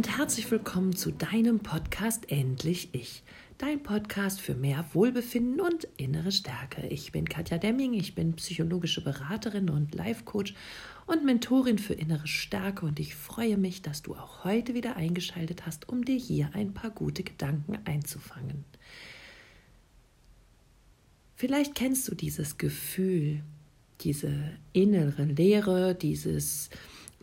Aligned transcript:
und 0.00 0.16
herzlich 0.16 0.50
willkommen 0.50 0.96
zu 0.96 1.10
deinem 1.10 1.60
Podcast 1.60 2.32
Endlich 2.32 2.88
Ich. 2.92 3.22
Dein 3.58 3.82
Podcast 3.82 4.40
für 4.40 4.54
mehr 4.54 4.86
Wohlbefinden 4.94 5.60
und 5.60 5.86
innere 5.98 6.32
Stärke. 6.32 6.86
Ich 6.86 7.12
bin 7.12 7.28
Katja 7.28 7.58
Demming, 7.58 7.92
ich 7.92 8.14
bin 8.14 8.32
psychologische 8.32 9.04
Beraterin 9.04 9.68
und 9.68 9.94
Life-Coach 9.94 10.54
und 11.04 11.26
Mentorin 11.26 11.78
für 11.78 11.92
innere 11.92 12.26
Stärke 12.26 12.86
und 12.86 12.98
ich 12.98 13.14
freue 13.14 13.58
mich, 13.58 13.82
dass 13.82 14.00
du 14.00 14.14
auch 14.14 14.42
heute 14.42 14.72
wieder 14.72 14.96
eingeschaltet 14.96 15.66
hast, 15.66 15.90
um 15.90 16.02
dir 16.02 16.16
hier 16.16 16.48
ein 16.54 16.72
paar 16.72 16.92
gute 16.92 17.22
Gedanken 17.22 17.78
einzufangen. 17.84 18.64
Vielleicht 21.36 21.74
kennst 21.74 22.08
du 22.08 22.14
dieses 22.14 22.56
Gefühl, 22.56 23.42
diese 24.00 24.32
innere 24.72 25.24
Leere, 25.24 25.94
dieses 25.94 26.70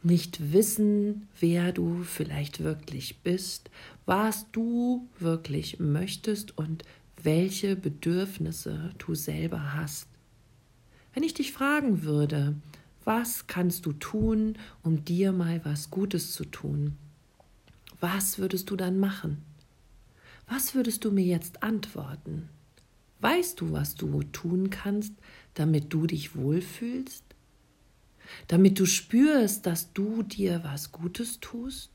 nicht 0.04 0.54
wissen, 0.54 1.28
wer 1.40 1.72
du 1.72 2.04
vielleicht 2.04 2.64
wirklich 2.64 3.20
bist, 3.20 3.70
was 4.06 4.52
du 4.52 5.08
wirklich 5.20 5.80
möchtest 5.80 6.58
und 6.58 6.84
welche 7.22 7.76
Bedürfnisse 7.76 8.92
du 8.98 9.16
selber 9.16 9.74
hast. 9.74 10.08
Wenn 11.14 11.24
ich 11.24 11.34
dich 11.34 11.52
fragen 11.52 12.04
würde, 12.04 12.56
was 13.04 13.48
kannst 13.48 13.86
du 13.86 13.94
tun, 13.94 14.58
um 14.84 15.04
dir 15.04 15.32
mal 15.32 15.64
was 15.64 15.90
Gutes 15.90 16.34
zu 16.34 16.46
tun? 16.46 16.96
Was 18.00 18.38
würdest 18.38 18.70
du 18.70 18.76
dann 18.76 19.00
machen? 19.00 19.42
Was 20.48 20.76
würdest 20.76 21.04
du 21.06 21.12
mir 21.12 21.26
jetzt 21.26 21.64
antworten? 21.64 22.50
Weißt 23.20 23.60
du, 23.60 23.72
was 23.72 23.96
du 23.96 24.22
tun 24.24 24.70
kannst, 24.70 25.14
damit 25.56 25.92
du 25.92 26.06
dich 26.06 26.36
wohlfühlst? 26.36 27.24
Damit 28.48 28.80
du 28.80 28.86
spürst, 28.86 29.66
dass 29.66 29.94
du 29.94 30.24
dir 30.24 30.64
was 30.64 30.92
Gutes 30.92 31.40
tust? 31.40 31.92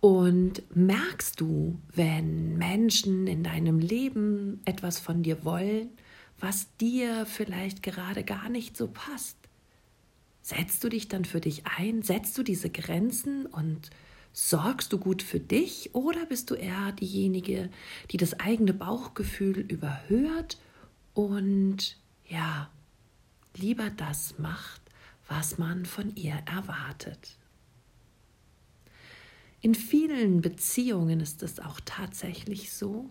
Und 0.00 0.62
merkst 0.74 1.40
du, 1.40 1.78
wenn 1.94 2.58
Menschen 2.58 3.26
in 3.26 3.44
deinem 3.44 3.78
Leben 3.78 4.60
etwas 4.64 4.98
von 4.98 5.22
dir 5.22 5.44
wollen, 5.44 5.90
was 6.38 6.66
dir 6.78 7.24
vielleicht 7.26 7.82
gerade 7.82 8.24
gar 8.24 8.48
nicht 8.48 8.76
so 8.76 8.88
passt? 8.88 9.36
Setzt 10.42 10.82
du 10.82 10.88
dich 10.88 11.06
dann 11.06 11.24
für 11.24 11.40
dich 11.40 11.62
ein? 11.78 12.02
Setzt 12.02 12.36
du 12.36 12.42
diese 12.42 12.68
Grenzen 12.68 13.46
und 13.46 13.90
sorgst 14.32 14.92
du 14.92 14.98
gut 14.98 15.22
für 15.22 15.38
dich? 15.38 15.94
Oder 15.94 16.26
bist 16.26 16.50
du 16.50 16.54
eher 16.54 16.90
diejenige, 16.92 17.70
die 18.10 18.16
das 18.16 18.40
eigene 18.40 18.74
Bauchgefühl 18.74 19.60
überhört 19.60 20.58
und 21.14 21.96
ja, 22.26 22.70
lieber 23.56 23.90
das 23.90 24.38
macht, 24.38 24.81
was 25.34 25.56
man 25.56 25.86
von 25.86 26.14
ihr 26.14 26.42
erwartet. 26.44 27.38
In 29.62 29.74
vielen 29.74 30.42
Beziehungen 30.42 31.20
ist 31.20 31.42
es 31.42 31.58
auch 31.58 31.80
tatsächlich 31.84 32.72
so, 32.72 33.08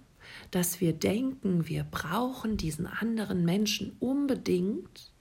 dass 0.51 0.81
wir 0.81 0.93
denken, 0.93 1.67
wir 1.67 1.83
brauchen 1.83 2.57
diesen 2.57 2.85
anderen 2.85 3.43
Menschen 3.43 3.95
unbedingt, 3.99 5.11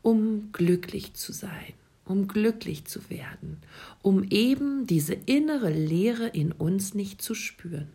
um 0.00 0.50
glücklich 0.52 1.12
zu 1.12 1.32
sein, 1.32 1.74
um 2.06 2.26
glücklich 2.26 2.86
zu 2.86 3.10
werden, 3.10 3.60
um 4.00 4.24
eben 4.24 4.86
diese 4.86 5.14
innere 5.14 5.70
Leere 5.70 6.28
in 6.28 6.52
uns 6.52 6.94
nicht 6.94 7.20
zu 7.20 7.34
spüren. 7.34 7.90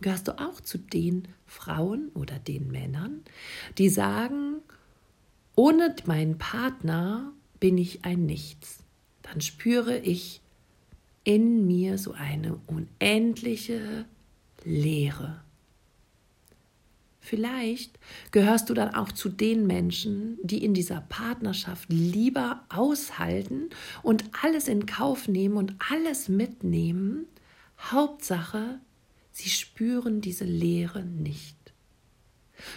Gehörst 0.00 0.28
du 0.28 0.38
auch 0.38 0.60
zu 0.60 0.78
den 0.78 1.26
Frauen 1.44 2.10
oder 2.14 2.38
den 2.38 2.70
Männern, 2.70 3.22
die 3.78 3.88
sagen, 3.88 4.58
ohne 5.56 5.96
meinen 6.06 6.38
Partner 6.38 7.32
bin 7.60 7.78
ich 7.78 8.04
ein 8.04 8.26
Nichts. 8.26 8.84
Dann 9.22 9.40
spüre 9.40 9.98
ich 9.98 10.40
in 11.24 11.66
mir 11.66 11.98
so 11.98 12.12
eine 12.12 12.58
unendliche 12.66 14.06
Leere. 14.64 15.42
Vielleicht 17.20 17.98
gehörst 18.30 18.70
du 18.70 18.74
dann 18.74 18.94
auch 18.94 19.12
zu 19.12 19.28
den 19.28 19.66
Menschen, 19.66 20.38
die 20.42 20.64
in 20.64 20.72
dieser 20.72 21.02
Partnerschaft 21.02 21.92
lieber 21.92 22.64
aushalten 22.70 23.68
und 24.02 24.24
alles 24.42 24.66
in 24.66 24.86
Kauf 24.86 25.28
nehmen 25.28 25.58
und 25.58 25.74
alles 25.90 26.30
mitnehmen. 26.30 27.26
Hauptsache, 27.78 28.80
sie 29.30 29.50
spüren 29.50 30.22
diese 30.22 30.46
Leere 30.46 31.04
nicht. 31.04 31.56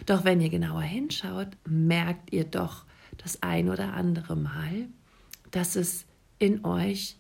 Doch 0.05 0.25
wenn 0.25 0.41
ihr 0.41 0.49
genauer 0.49 0.81
hinschaut, 0.81 1.47
merkt 1.65 2.33
ihr 2.33 2.43
doch, 2.43 2.83
das 3.21 3.41
ein 3.43 3.69
oder 3.69 3.93
andere 3.93 4.35
Mal, 4.35 4.87
dass 5.51 5.75
es 5.75 6.05
in 6.39 6.65
euch 6.65 7.17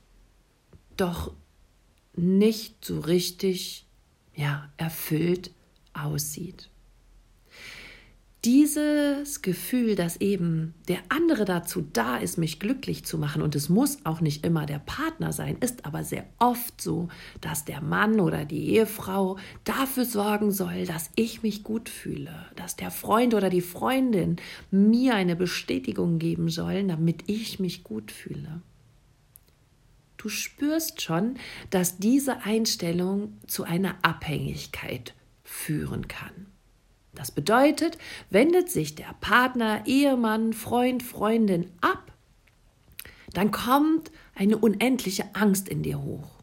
doch 0.97 1.33
nicht 2.15 2.83
so 2.83 2.99
richtig 2.99 3.85
ja, 4.35 4.71
erfüllt 4.77 5.51
aussieht 5.93 6.70
dieses 8.43 9.43
Gefühl, 9.43 9.95
dass 9.95 10.19
eben 10.19 10.73
der 10.87 10.97
andere 11.09 11.45
dazu 11.45 11.81
da 11.93 12.17
ist, 12.17 12.39
mich 12.39 12.59
glücklich 12.59 13.05
zu 13.05 13.19
machen, 13.19 13.41
und 13.43 13.55
es 13.55 13.69
muss 13.69 13.99
auch 14.03 14.19
nicht 14.19 14.43
immer 14.45 14.65
der 14.65 14.79
Partner 14.79 15.31
sein, 15.31 15.57
ist 15.59 15.85
aber 15.85 16.03
sehr 16.03 16.25
oft 16.39 16.81
so, 16.81 17.09
dass 17.39 17.65
der 17.65 17.81
Mann 17.81 18.19
oder 18.19 18.45
die 18.45 18.69
Ehefrau 18.69 19.37
dafür 19.63 20.05
sorgen 20.05 20.51
soll, 20.51 20.85
dass 20.85 21.11
ich 21.15 21.43
mich 21.43 21.63
gut 21.63 21.87
fühle, 21.87 22.33
dass 22.55 22.75
der 22.75 22.89
Freund 22.89 23.35
oder 23.35 23.51
die 23.51 23.61
Freundin 23.61 24.37
mir 24.71 25.13
eine 25.13 25.35
Bestätigung 25.35 26.17
geben 26.17 26.49
sollen, 26.49 26.87
damit 26.87 27.23
ich 27.27 27.59
mich 27.59 27.83
gut 27.83 28.11
fühle. 28.11 28.63
Du 30.17 30.29
spürst 30.29 31.01
schon, 31.01 31.35
dass 31.69 31.97
diese 31.97 32.43
Einstellung 32.43 33.37
zu 33.45 33.63
einer 33.63 33.95
Abhängigkeit 34.03 35.13
führen 35.43 36.07
kann. 36.07 36.47
Das 37.13 37.31
bedeutet, 37.31 37.97
wendet 38.29 38.69
sich 38.69 38.95
der 38.95 39.13
Partner, 39.19 39.83
Ehemann, 39.85 40.53
Freund, 40.53 41.03
Freundin 41.03 41.69
ab, 41.81 42.11
dann 43.33 43.51
kommt 43.51 44.11
eine 44.35 44.57
unendliche 44.57 45.35
Angst 45.35 45.69
in 45.69 45.83
dir 45.83 46.01
hoch. 46.01 46.41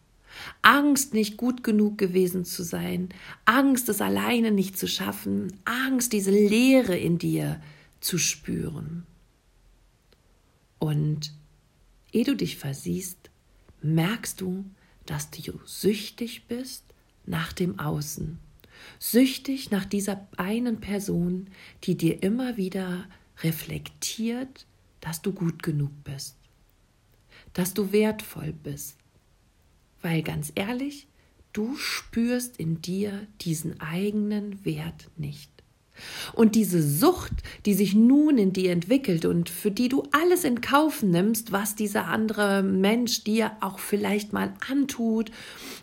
Angst, 0.63 1.15
nicht 1.15 1.37
gut 1.37 1.65
genug 1.65 1.99
gewesen 1.99 2.45
zu 2.45 2.63
sein, 2.63 3.09
Angst, 3.45 3.89
es 3.89 4.01
alleine 4.01 4.51
nicht 4.53 4.79
zu 4.79 4.87
schaffen, 4.87 5.53
Angst, 5.65 6.13
diese 6.13 6.31
Leere 6.31 6.97
in 6.97 7.19
dir 7.19 7.61
zu 8.01 8.19
spüren. 8.19 9.07
Und 10.79 11.33
ehe 12.13 12.25
du 12.25 12.37
dich 12.37 12.57
versiehst, 12.57 13.31
merkst 13.83 14.41
du, 14.41 14.65
dass 15.07 15.31
du 15.31 15.61
süchtig 15.65 16.47
bist 16.47 16.85
nach 17.27 17.53
dem 17.53 17.79
Außen 17.79 18.39
süchtig 18.99 19.71
nach 19.71 19.85
dieser 19.85 20.27
einen 20.37 20.81
Person, 20.81 21.49
die 21.85 21.97
dir 21.97 22.23
immer 22.23 22.57
wieder 22.57 23.07
reflektiert, 23.43 24.67
dass 25.01 25.23
du 25.23 25.33
gut 25.33 25.63
genug 25.63 25.93
bist, 26.05 26.37
dass 27.53 27.75
du 27.75 27.93
wertvoll 27.93 28.53
bist. 28.53 28.97
Weil 30.03 30.23
ganz 30.23 30.53
ehrlich, 30.55 31.09
du 31.53 31.77
spürst 31.77 32.59
in 32.59 32.81
dir 32.83 33.27
diesen 33.41 33.81
eigenen 33.81 34.65
Wert 34.65 35.11
nicht. 35.17 35.51
Und 36.35 36.55
diese 36.55 36.83
Sucht, 36.83 37.33
die 37.67 37.75
sich 37.75 37.95
nun 37.95 38.39
in 38.39 38.53
dir 38.53 38.73
entwickelt 38.73 39.25
und 39.25 39.51
für 39.51 39.71
die 39.71 39.89
du 39.89 40.05
alles 40.13 40.45
in 40.45 40.61
Kauf 40.61 41.03
nimmst, 41.03 41.53
was 41.53 41.75
dieser 41.75 42.07
andere 42.07 42.63
Mensch 42.63 43.25
dir 43.25 43.53
auch 43.61 43.79
vielleicht 43.79 44.33
mal 44.33 44.55
antut 44.71 45.31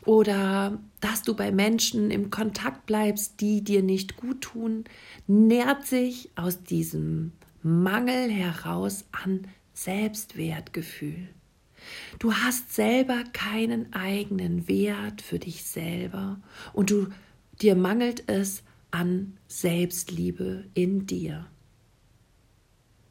oder 0.06 0.80
dass 1.02 1.22
du 1.22 1.36
bei 1.36 1.52
Menschen 1.52 2.12
im 2.12 2.32
Kontakt 2.32 2.86
bleibst, 2.86 3.42
die 3.42 3.64
dir 3.64 3.84
nicht 3.84 4.18
gut 4.18 4.42
tun, 4.42 4.86
nährt 5.28 5.86
sich 5.86 6.30
aus 6.36 6.64
diesem 6.64 7.32
Mangel 7.62 8.30
heraus 8.30 9.06
an 9.12 9.48
Selbstwertgefühl. 9.74 11.30
Du 12.20 12.34
hast 12.34 12.74
selber 12.74 13.24
keinen 13.34 13.94
eigenen 13.94 14.68
Wert 14.68 15.22
für 15.22 15.40
dich 15.40 15.64
selber 15.64 16.40
und 16.74 16.90
du 16.90 17.08
dir 17.62 17.76
mangelt 17.76 18.24
es 18.28 18.64
an 18.96 19.34
Selbstliebe 19.50 20.64
in 20.74 21.06
dir. 21.06 21.48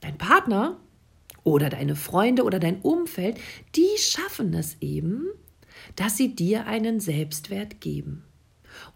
Dein 0.01 0.17
Partner 0.17 0.81
oder 1.43 1.69
deine 1.69 1.95
Freunde 1.95 2.45
oder 2.45 2.59
dein 2.59 2.81
Umfeld, 2.81 3.39
die 3.77 3.99
schaffen 3.99 4.55
es 4.55 4.79
eben, 4.81 5.27
dass 5.95 6.17
sie 6.17 6.35
dir 6.35 6.67
einen 6.67 7.01
Selbstwert 7.01 7.83
geben. 7.83 8.25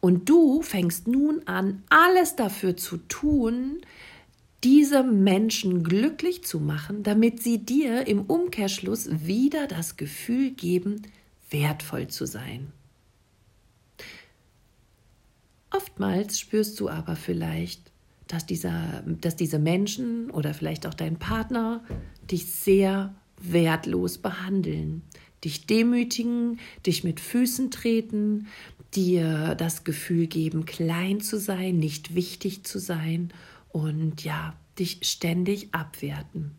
Und 0.01 0.31
du 0.31 0.63
fängst 0.63 1.07
nun 1.07 1.43
an, 1.47 1.83
alles 1.91 2.37
dafür 2.37 2.75
zu 2.79 2.97
tun, 2.97 3.83
diese 4.65 5.03
Menschen 5.05 5.85
glücklich 5.85 6.43
zu 6.43 6.59
machen, 6.59 7.03
damit 7.03 7.43
sie 7.43 7.59
dir 7.59 8.07
im 8.07 8.23
Umkehrschluss 8.23 9.09
wieder 9.27 9.67
das 9.67 9.99
Gefühl 9.99 10.53
geben, 10.53 11.03
wertvoll 11.51 12.09
zu 12.09 12.27
sein. 12.27 12.73
Oftmals 15.79 16.41
spürst 16.41 16.81
du 16.81 16.89
aber 16.89 17.15
vielleicht, 17.15 17.93
dass, 18.27 18.45
dieser, 18.45 19.05
dass 19.07 19.37
diese 19.37 19.61
Menschen 19.61 20.29
oder 20.33 20.53
vielleicht 20.53 20.89
auch 20.89 20.95
dein 20.95 21.21
Partner 21.21 21.85
dich 22.29 22.47
sehr 22.53 23.15
wertlos 23.41 24.19
behandeln, 24.19 25.03
dich 25.45 25.67
demütigen, 25.67 26.59
dich 26.85 27.05
mit 27.05 27.21
Füßen 27.21 27.71
treten, 27.71 28.49
dir 28.97 29.55
das 29.55 29.85
Gefühl 29.85 30.27
geben, 30.27 30.67
klein 30.67 31.21
zu 31.21 31.39
sein, 31.39 31.79
nicht 31.79 32.17
wichtig 32.17 32.65
zu 32.65 32.81
sein 32.81 33.33
und 33.69 34.25
ja, 34.25 34.57
dich 34.81 34.99
ständig 35.03 35.73
abwerten. 35.73 36.57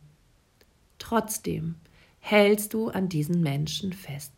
Trotzdem 0.98 1.75
hältst 2.19 2.74
du 2.74 2.88
an 2.88 3.10
diesen 3.10 3.42
Menschen 3.42 3.92
fest. 3.92 4.31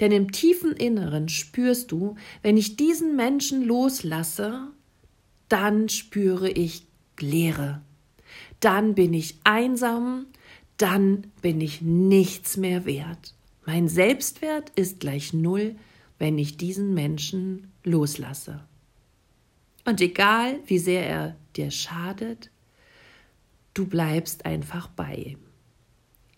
Denn 0.00 0.12
im 0.12 0.32
tiefen 0.32 0.72
Inneren 0.72 1.28
spürst 1.28 1.92
du, 1.92 2.16
wenn 2.42 2.56
ich 2.56 2.76
diesen 2.76 3.16
Menschen 3.16 3.64
loslasse, 3.64 4.68
dann 5.48 5.88
spüre 5.88 6.50
ich 6.50 6.86
Leere. 7.20 7.82
Dann 8.60 8.94
bin 8.94 9.14
ich 9.14 9.38
einsam, 9.44 10.26
dann 10.76 11.26
bin 11.42 11.60
ich 11.60 11.82
nichts 11.82 12.56
mehr 12.56 12.86
wert. 12.86 13.34
Mein 13.66 13.88
Selbstwert 13.88 14.70
ist 14.76 15.00
gleich 15.00 15.32
null, 15.32 15.76
wenn 16.18 16.38
ich 16.38 16.56
diesen 16.56 16.94
Menschen 16.94 17.72
loslasse. 17.84 18.60
Und 19.84 20.00
egal, 20.00 20.60
wie 20.66 20.78
sehr 20.78 21.06
er 21.06 21.36
dir 21.56 21.70
schadet, 21.70 22.50
du 23.74 23.86
bleibst 23.86 24.44
einfach 24.44 24.88
bei 24.88 25.14
ihm. 25.14 25.38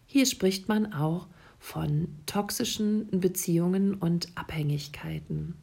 Hier 0.06 0.26
spricht 0.26 0.68
man 0.68 0.92
auch 0.92 1.28
von 1.60 2.08
toxischen 2.26 3.20
Beziehungen 3.20 3.94
und 3.94 4.28
Abhängigkeiten. 4.34 5.54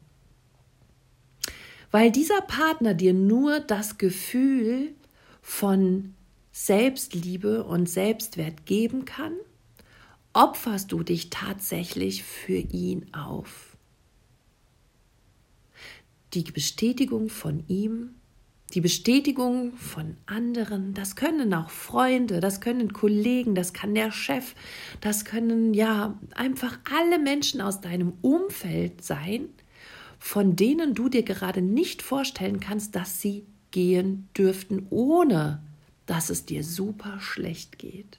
Weil 1.90 2.12
dieser 2.12 2.40
Partner 2.42 2.94
dir 2.94 3.12
nur 3.12 3.60
das 3.60 3.98
Gefühl 3.98 4.94
von 5.42 6.14
Selbstliebe 6.52 7.64
und 7.64 7.88
Selbstwert 7.88 8.64
geben 8.64 9.04
kann, 9.04 9.32
opferst 10.32 10.92
du 10.92 11.02
dich 11.02 11.30
tatsächlich 11.30 12.22
für 12.22 12.58
ihn 12.58 13.12
auf. 13.12 13.76
Die 16.34 16.44
Bestätigung 16.44 17.28
von 17.28 17.64
ihm 17.68 18.14
die 18.74 18.80
Bestätigung 18.82 19.72
von 19.76 20.16
anderen, 20.26 20.92
das 20.92 21.16
können 21.16 21.54
auch 21.54 21.70
Freunde, 21.70 22.40
das 22.40 22.60
können 22.60 22.92
Kollegen, 22.92 23.54
das 23.54 23.72
kann 23.72 23.94
der 23.94 24.12
Chef, 24.12 24.54
das 25.00 25.24
können 25.24 25.72
ja 25.72 26.18
einfach 26.34 26.78
alle 26.94 27.18
Menschen 27.18 27.60
aus 27.62 27.80
deinem 27.80 28.12
Umfeld 28.20 29.02
sein, 29.02 29.46
von 30.18 30.54
denen 30.54 30.94
du 30.94 31.08
dir 31.08 31.22
gerade 31.22 31.62
nicht 31.62 32.02
vorstellen 32.02 32.60
kannst, 32.60 32.94
dass 32.94 33.22
sie 33.22 33.46
gehen 33.70 34.28
dürften, 34.36 34.86
ohne 34.90 35.62
dass 36.04 36.28
es 36.28 36.44
dir 36.44 36.64
super 36.64 37.20
schlecht 37.20 37.78
geht. 37.78 38.18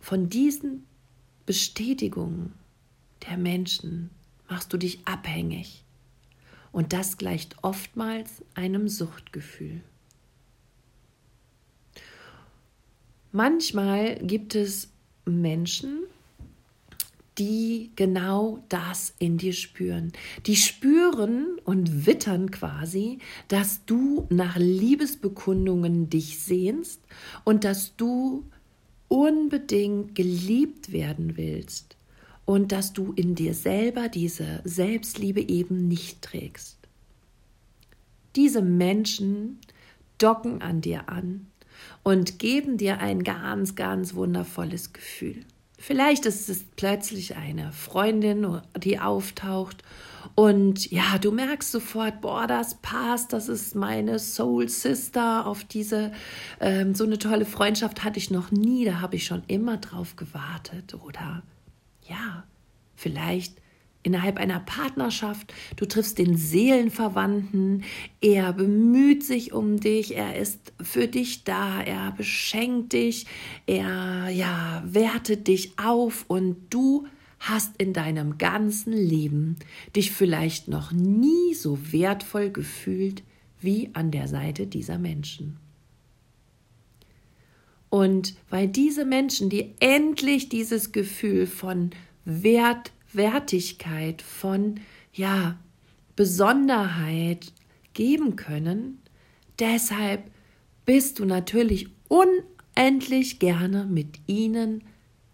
Von 0.00 0.28
diesen 0.28 0.86
Bestätigungen 1.46 2.54
der 3.28 3.36
Menschen 3.36 4.10
machst 4.48 4.72
du 4.72 4.78
dich 4.78 5.06
abhängig. 5.06 5.84
Und 6.72 6.92
das 6.92 7.16
gleicht 7.16 7.56
oftmals 7.62 8.42
einem 8.54 8.88
Suchtgefühl. 8.88 9.80
Manchmal 13.32 14.16
gibt 14.16 14.54
es 14.54 14.90
Menschen, 15.24 16.00
die 17.38 17.90
genau 17.96 18.62
das 18.68 19.14
in 19.18 19.38
dir 19.38 19.52
spüren. 19.52 20.12
Die 20.46 20.56
spüren 20.56 21.58
und 21.64 22.06
wittern 22.06 22.50
quasi, 22.50 23.18
dass 23.48 23.84
du 23.86 24.26
nach 24.30 24.56
Liebesbekundungen 24.56 26.10
dich 26.10 26.40
sehnst 26.40 27.00
und 27.44 27.64
dass 27.64 27.96
du 27.96 28.44
unbedingt 29.08 30.14
geliebt 30.14 30.92
werden 30.92 31.36
willst 31.36 31.96
und 32.44 32.72
dass 32.72 32.92
du 32.92 33.12
in 33.12 33.34
dir 33.34 33.54
selber 33.54 34.08
diese 34.08 34.60
Selbstliebe 34.64 35.40
eben 35.40 35.88
nicht 35.88 36.22
trägst. 36.22 36.78
Diese 38.36 38.62
Menschen 38.62 39.58
docken 40.18 40.62
an 40.62 40.80
dir 40.80 41.08
an 41.08 41.46
und 42.02 42.38
geben 42.38 42.76
dir 42.76 42.98
ein 42.98 43.24
ganz, 43.24 43.74
ganz 43.74 44.14
wundervolles 44.14 44.92
Gefühl. 44.92 45.44
Vielleicht 45.78 46.26
ist 46.26 46.48
es 46.48 46.64
plötzlich 46.76 47.36
eine 47.36 47.72
Freundin, 47.72 48.60
die 48.76 48.98
auftaucht 48.98 49.82
und 50.34 50.90
ja, 50.90 51.18
du 51.18 51.32
merkst 51.32 51.70
sofort, 51.70 52.20
boah, 52.20 52.46
das 52.46 52.76
passt, 52.76 53.32
das 53.32 53.48
ist 53.48 53.74
meine 53.74 54.18
Soul 54.18 54.68
Sister. 54.68 55.46
Auf 55.46 55.64
diese 55.64 56.12
ähm, 56.60 56.94
so 56.94 57.04
eine 57.04 57.18
tolle 57.18 57.44
Freundschaft 57.44 58.04
hatte 58.04 58.18
ich 58.18 58.30
noch 58.30 58.50
nie, 58.50 58.84
da 58.84 59.00
habe 59.00 59.16
ich 59.16 59.26
schon 59.26 59.42
immer 59.48 59.76
drauf 59.78 60.16
gewartet. 60.16 60.94
Oder 60.94 61.42
ja, 62.10 62.44
vielleicht 62.96 63.54
innerhalb 64.02 64.38
einer 64.38 64.60
Partnerschaft, 64.60 65.52
du 65.76 65.86
triffst 65.86 66.18
den 66.18 66.36
Seelenverwandten, 66.36 67.84
er 68.20 68.52
bemüht 68.52 69.24
sich 69.24 69.52
um 69.52 69.78
dich, 69.78 70.16
er 70.16 70.36
ist 70.36 70.72
für 70.80 71.06
dich 71.06 71.44
da, 71.44 71.82
er 71.82 72.12
beschenkt 72.12 72.94
dich, 72.94 73.26
er 73.66 74.28
ja, 74.30 74.82
wertet 74.86 75.48
dich 75.48 75.78
auf. 75.78 76.24
Und 76.28 76.56
du 76.70 77.06
hast 77.40 77.76
in 77.76 77.92
deinem 77.92 78.38
ganzen 78.38 78.92
Leben 78.92 79.56
dich 79.94 80.12
vielleicht 80.12 80.68
noch 80.68 80.92
nie 80.92 81.54
so 81.54 81.78
wertvoll 81.92 82.50
gefühlt 82.50 83.22
wie 83.60 83.90
an 83.92 84.10
der 84.10 84.28
Seite 84.28 84.66
dieser 84.66 84.98
Menschen. 84.98 85.58
Und 87.90 88.34
weil 88.48 88.68
diese 88.68 89.04
Menschen, 89.04 89.50
die 89.50 89.74
endlich 89.80 90.48
dieses 90.48 90.92
Gefühl 90.92 91.46
von 91.46 91.90
Wert, 92.24 92.92
Wertigkeit, 93.12 94.22
von 94.22 94.80
ja, 95.12 95.58
Besonderheit 96.14 97.52
geben 97.92 98.36
können, 98.36 99.02
deshalb 99.58 100.30
bist 100.86 101.18
du 101.18 101.24
natürlich 101.24 101.88
unendlich 102.08 103.40
gerne 103.40 103.86
mit 103.86 104.20
ihnen 104.26 104.84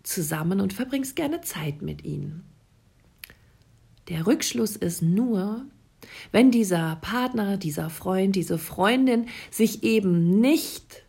zusammen 0.03 0.61
und 0.61 0.73
verbringst 0.73 1.15
gerne 1.15 1.43
Zeit 1.43 1.83
mit 1.83 2.05
ihnen. 2.05 2.45
Der 4.09 4.27
Rückschluss 4.27 4.77
ist 4.77 5.03
nur, 5.03 5.67
wenn 6.33 6.51
dieser 6.51 6.97
Partner, 6.97 7.57
dieser 7.57 7.91
Freund, 7.91 8.37
diese 8.37 8.59
Freundin 8.59 9.27
sich 9.51 9.83
eben 9.83 10.41
nicht 10.41 11.06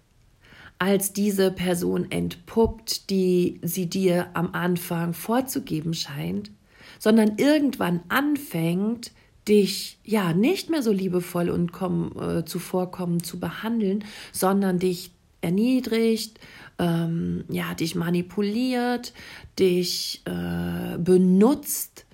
als 0.80 1.14
diese 1.14 1.52
Person 1.52 2.12
entpuppt, 2.12 3.10
die 3.10 3.60
sie 3.64 3.88
dir 3.88 4.28
am 4.34 4.54
Anfang 4.54 5.14
vorzugeben 5.14 5.94
scheint, 5.94 6.52
sondern 7.00 7.38
irgendwann 7.38 8.02
anfängt, 8.10 9.12
dich 9.48 9.98
ja 10.04 10.34
nicht 10.34 10.70
mehr 10.70 10.84
so 10.84 10.92
liebevoll 10.92 11.50
und 11.50 11.72
komm, 11.72 12.12
äh, 12.20 12.46
zuvorkommen 12.46 13.24
zu 13.24 13.40
behandeln, 13.40 14.04
sondern 14.32 14.78
dich 14.78 15.12
erniedrigt, 15.42 16.40
ähm, 16.80 17.46
ja, 17.50 17.74
dich 17.74 17.96
manipuliert, 17.96 19.14
dich 19.58 20.22
äh, 20.26 20.98
benutzt, 20.98 22.06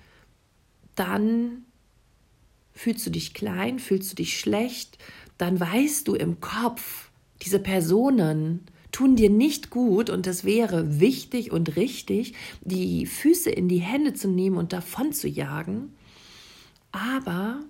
dann 0.94 1.64
fühlst 2.72 3.06
du 3.06 3.10
dich 3.10 3.34
klein, 3.34 3.78
fühlst 3.78 4.12
du 4.12 4.16
dich 4.16 4.38
schlecht, 4.38 4.98
dann 5.38 5.58
weißt 5.58 6.06
du 6.06 6.14
im 6.14 6.40
Kopf, 6.40 7.10
diese 7.42 7.58
Personen 7.58 8.66
tun 8.94 9.16
dir 9.16 9.28
nicht 9.28 9.70
gut 9.70 10.08
und 10.08 10.26
es 10.26 10.44
wäre 10.44 11.00
wichtig 11.00 11.50
und 11.50 11.76
richtig, 11.76 12.34
die 12.60 13.06
Füße 13.06 13.50
in 13.50 13.68
die 13.68 13.80
Hände 13.80 14.14
zu 14.14 14.28
nehmen 14.28 14.56
und 14.56 14.72
davon 14.72 15.12
zu 15.12 15.26
jagen. 15.26 15.94
Aber 16.92 17.60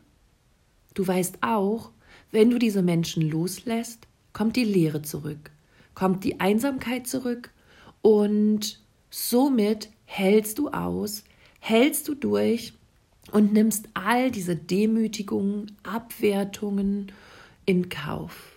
du 0.92 1.06
weißt 1.06 1.38
auch, 1.40 1.92
wenn 2.30 2.50
du 2.50 2.58
diese 2.58 2.82
Menschen 2.82 3.22
loslässt, 3.22 4.06
kommt 4.34 4.56
die 4.56 4.64
Leere 4.64 5.00
zurück, 5.00 5.50
kommt 5.94 6.24
die 6.24 6.40
Einsamkeit 6.40 7.06
zurück 7.06 7.50
und 8.02 8.82
somit 9.08 9.88
hältst 10.04 10.58
du 10.58 10.68
aus, 10.68 11.24
hältst 11.58 12.06
du 12.08 12.14
durch 12.14 12.74
und 13.32 13.54
nimmst 13.54 13.88
all 13.94 14.30
diese 14.30 14.56
Demütigungen, 14.56 15.72
Abwertungen 15.84 17.12
in 17.64 17.88
Kauf 17.88 18.53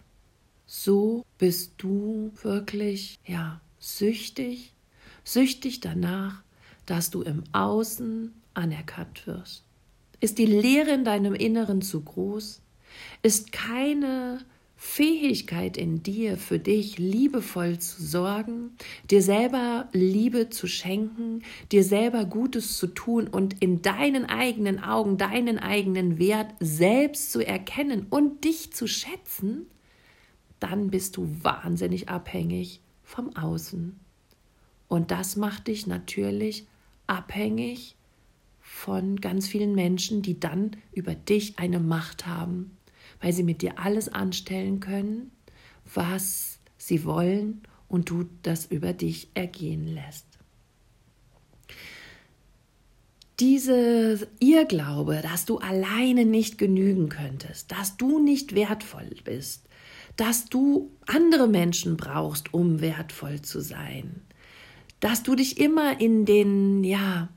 so 0.67 1.25
bist 1.37 1.73
du 1.77 2.31
wirklich, 2.43 3.19
ja, 3.25 3.61
süchtig, 3.79 4.73
süchtig 5.23 5.79
danach, 5.79 6.43
dass 6.85 7.09
du 7.09 7.21
im 7.21 7.43
Außen 7.53 8.33
anerkannt 8.53 9.25
wirst. 9.25 9.63
Ist 10.19 10.37
die 10.37 10.45
Leere 10.45 10.91
in 10.91 11.05
deinem 11.05 11.33
Inneren 11.33 11.81
zu 11.81 12.01
groß? 12.01 12.61
Ist 13.23 13.51
keine 13.51 14.39
Fähigkeit 14.75 15.77
in 15.77 16.03
dir, 16.03 16.37
für 16.37 16.59
dich 16.59 16.97
liebevoll 16.97 17.79
zu 17.79 18.03
sorgen, 18.03 18.75
dir 19.09 19.21
selber 19.21 19.89
Liebe 19.91 20.49
zu 20.49 20.67
schenken, 20.67 21.43
dir 21.71 21.83
selber 21.83 22.25
Gutes 22.25 22.77
zu 22.77 22.87
tun 22.87 23.27
und 23.27 23.61
in 23.61 23.81
deinen 23.81 24.25
eigenen 24.25 24.83
Augen 24.83 25.17
deinen 25.17 25.59
eigenen 25.59 26.19
Wert 26.19 26.53
selbst 26.59 27.31
zu 27.31 27.45
erkennen 27.45 28.05
und 28.09 28.43
dich 28.43 28.73
zu 28.73 28.87
schätzen? 28.87 29.65
Dann 30.59 30.89
bist 30.89 31.17
du 31.17 31.27
wahnsinnig 31.43 32.09
abhängig 32.09 32.81
vom 33.03 33.35
Außen. 33.35 33.99
Und 34.87 35.11
das 35.11 35.35
macht 35.35 35.67
dich 35.67 35.87
natürlich 35.87 36.65
abhängig 37.07 37.95
von 38.59 39.17
ganz 39.17 39.47
vielen 39.47 39.75
Menschen, 39.75 40.21
die 40.21 40.39
dann 40.39 40.71
über 40.91 41.15
dich 41.15 41.57
eine 41.57 41.79
Macht 41.79 42.25
haben, 42.25 42.77
weil 43.21 43.33
sie 43.33 43.43
mit 43.43 43.61
dir 43.61 43.79
alles 43.79 44.09
anstellen 44.09 44.79
können, 44.79 45.31
was 45.93 46.59
sie 46.77 47.05
wollen 47.05 47.61
und 47.87 48.09
du 48.09 48.29
das 48.43 48.65
über 48.65 48.93
dich 48.93 49.29
ergehen 49.33 49.87
lässt. 49.87 50.25
Diese 53.39 54.27
Irrglaube, 54.39 55.21
dass 55.21 55.45
du 55.45 55.59
alleine 55.59 56.25
nicht 56.25 56.57
genügen 56.57 57.07
könntest, 57.07 57.71
dass 57.71 57.95
du 57.95 58.19
nicht 58.19 58.55
wertvoll 58.55 59.11
bist, 59.23 59.66
dass 60.17 60.45
du 60.45 60.91
andere 61.05 61.47
Menschen 61.47 61.95
brauchst, 61.95 62.53
um 62.53 62.81
wertvoll 62.81 63.41
zu 63.41 63.61
sein, 63.61 64.21
dass 64.99 65.23
du 65.23 65.35
dich 65.35 65.59
immer 65.59 66.01
in 66.01 66.25
den, 66.25 66.83
ja, 66.83 67.29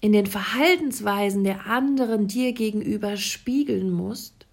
in 0.00 0.12
den 0.12 0.26
Verhaltensweisen 0.26 1.44
der 1.44 1.66
anderen 1.66 2.26
dir 2.26 2.52
gegenüber 2.52 3.16
spiegeln 3.16 3.90
musst 3.90 4.46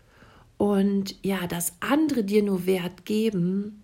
und 0.58 1.16
ja, 1.24 1.48
dass 1.48 1.74
andere 1.80 2.24
dir 2.24 2.44
nur 2.44 2.66
Wert 2.66 3.06
geben, 3.06 3.84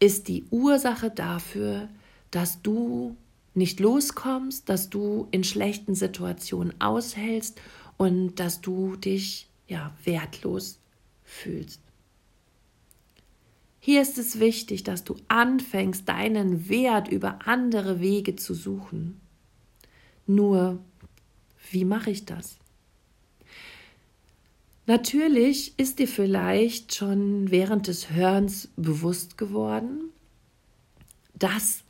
ist 0.00 0.28
die 0.28 0.44
Ursache 0.50 1.10
dafür, 1.10 1.88
dass 2.30 2.62
du 2.62 3.16
nicht 3.54 3.80
loskommst, 3.80 4.68
dass 4.68 4.90
du 4.90 5.28
in 5.30 5.44
schlechten 5.44 5.94
Situationen 5.94 6.80
aushältst 6.80 7.60
und 7.96 8.36
dass 8.36 8.60
du 8.60 8.96
dich 8.96 9.48
ja 9.68 9.94
wertlos 10.04 10.80
fühlst. 11.22 11.83
Hier 13.86 14.00
ist 14.00 14.16
es 14.16 14.40
wichtig, 14.40 14.82
dass 14.82 15.04
du 15.04 15.14
anfängst, 15.28 16.08
deinen 16.08 16.70
Wert 16.70 17.06
über 17.08 17.46
andere 17.46 18.00
Wege 18.00 18.34
zu 18.34 18.54
suchen. 18.54 19.20
Nur, 20.26 20.78
wie 21.70 21.84
mache 21.84 22.10
ich 22.10 22.24
das? 22.24 22.56
Natürlich 24.86 25.78
ist 25.78 25.98
dir 25.98 26.08
vielleicht 26.08 26.94
schon 26.94 27.50
während 27.50 27.86
des 27.86 28.10
Hörens 28.10 28.70
bewusst 28.76 29.36
geworden, 29.36 30.04
dass 31.34 31.84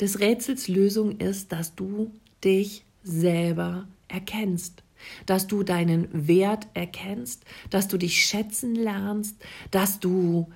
des 0.00 0.20
Rätsels 0.20 0.68
Lösung 0.68 1.20
ist, 1.20 1.52
dass 1.52 1.74
du 1.74 2.12
dich 2.44 2.84
selber 3.02 3.88
erkennst, 4.08 4.82
dass 5.24 5.46
du 5.46 5.62
deinen 5.62 6.28
Wert 6.28 6.66
erkennst, 6.74 7.44
dass 7.70 7.88
du 7.88 7.96
dich 7.96 8.26
schätzen 8.26 8.74
lernst, 8.74 9.38
dass 9.70 10.00
du 10.00 10.48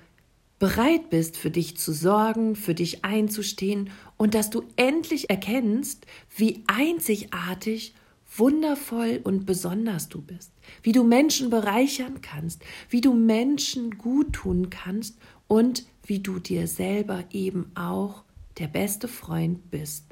bereit 0.63 1.09
bist, 1.09 1.35
für 1.35 1.51
dich 1.51 1.75
zu 1.75 1.91
sorgen, 1.91 2.55
für 2.55 2.73
dich 2.73 3.03
einzustehen 3.03 3.89
und 4.15 4.33
dass 4.33 4.49
du 4.49 4.63
endlich 4.77 5.29
erkennst, 5.29 6.05
wie 6.37 6.63
einzigartig, 6.67 7.93
wundervoll 8.37 9.19
und 9.25 9.45
besonders 9.45 10.07
du 10.07 10.21
bist, 10.21 10.53
wie 10.81 10.93
du 10.93 11.03
Menschen 11.03 11.49
bereichern 11.49 12.21
kannst, 12.21 12.61
wie 12.89 13.01
du 13.01 13.13
Menschen 13.13 13.97
gut 13.97 14.31
tun 14.31 14.69
kannst 14.69 15.17
und 15.49 15.85
wie 16.05 16.19
du 16.19 16.39
dir 16.39 16.65
selber 16.69 17.25
eben 17.31 17.69
auch 17.75 18.23
der 18.57 18.67
beste 18.67 19.09
Freund 19.09 19.69
bist. 19.69 20.05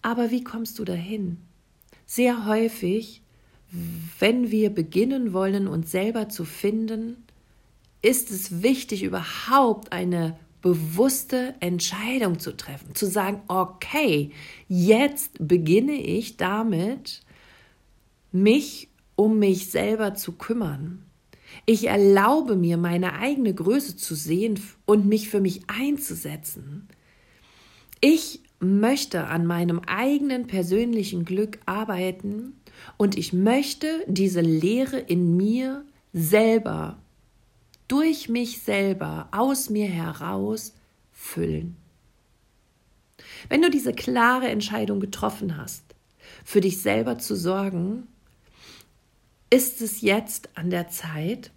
Aber 0.00 0.30
wie 0.30 0.44
kommst 0.44 0.78
du 0.78 0.84
dahin? 0.84 1.38
Sehr 2.06 2.46
häufig, 2.46 3.20
wenn 4.20 4.52
wir 4.52 4.70
beginnen 4.70 5.32
wollen, 5.32 5.66
uns 5.66 5.90
selber 5.90 6.28
zu 6.28 6.44
finden, 6.44 7.16
ist 8.04 8.30
es 8.30 8.62
wichtig, 8.62 9.02
überhaupt 9.02 9.92
eine 9.92 10.36
bewusste 10.60 11.54
Entscheidung 11.60 12.38
zu 12.38 12.56
treffen, 12.56 12.94
zu 12.94 13.06
sagen, 13.06 13.40
okay, 13.48 14.30
jetzt 14.68 15.32
beginne 15.40 15.94
ich 15.94 16.36
damit, 16.36 17.22
mich 18.30 18.88
um 19.16 19.38
mich 19.38 19.70
selber 19.70 20.14
zu 20.14 20.32
kümmern. 20.32 21.02
Ich 21.66 21.86
erlaube 21.86 22.56
mir, 22.56 22.76
meine 22.76 23.14
eigene 23.14 23.54
Größe 23.54 23.96
zu 23.96 24.14
sehen 24.14 24.60
und 24.84 25.06
mich 25.06 25.30
für 25.30 25.40
mich 25.40 25.62
einzusetzen. 25.68 26.88
Ich 28.00 28.40
möchte 28.60 29.28
an 29.28 29.46
meinem 29.46 29.80
eigenen 29.80 30.46
persönlichen 30.46 31.24
Glück 31.24 31.58
arbeiten 31.64 32.60
und 32.98 33.16
ich 33.16 33.32
möchte 33.32 33.86
diese 34.08 34.40
Lehre 34.40 34.98
in 34.98 35.36
mir 35.36 35.84
selber, 36.12 36.98
durch 37.88 38.28
mich 38.28 38.62
selber, 38.62 39.28
aus 39.32 39.70
mir 39.70 39.86
heraus 39.86 40.74
füllen. 41.12 41.76
Wenn 43.48 43.62
du 43.62 43.70
diese 43.70 43.92
klare 43.92 44.48
Entscheidung 44.48 45.00
getroffen 45.00 45.56
hast, 45.56 45.84
für 46.44 46.60
dich 46.60 46.80
selber 46.80 47.18
zu 47.18 47.36
sorgen, 47.36 48.08
ist 49.50 49.80
es 49.80 50.00
jetzt 50.00 50.48
an 50.56 50.70
der 50.70 50.88
Zeit, 50.88 51.52